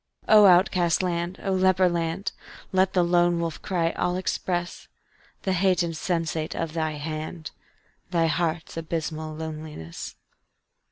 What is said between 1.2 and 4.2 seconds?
O leper land! Let the lone wolf cry all